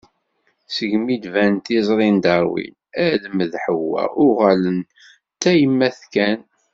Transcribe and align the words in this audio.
Segmi 0.75 1.15
d-tban 1.17 1.55
tiẓri 1.65 2.09
n 2.15 2.17
Darwin, 2.25 2.75
Adem 3.05 3.37
d 3.51 3.53
Ḥewwa 3.63 4.03
uɣalen 4.25 4.79
d 4.85 4.89
tamayt 5.41 6.01
kan. 6.13 6.39